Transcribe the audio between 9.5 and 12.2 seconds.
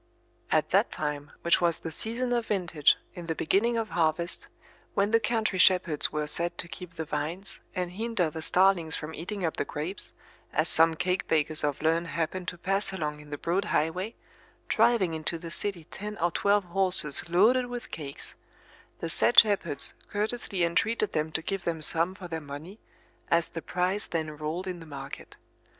the grapes, as some cake bakers of Lerne